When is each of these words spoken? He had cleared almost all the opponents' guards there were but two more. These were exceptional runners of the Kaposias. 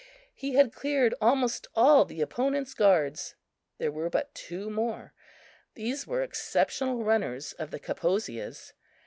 He 0.33 0.55
had 0.55 0.73
cleared 0.73 1.13
almost 1.21 1.67
all 1.75 2.05
the 2.05 2.21
opponents' 2.21 2.73
guards 2.73 3.35
there 3.77 3.91
were 3.91 4.09
but 4.09 4.33
two 4.33 4.67
more. 4.71 5.13
These 5.75 6.07
were 6.07 6.23
exceptional 6.23 7.03
runners 7.03 7.53
of 7.53 7.69
the 7.69 7.79
Kaposias. 7.79 8.73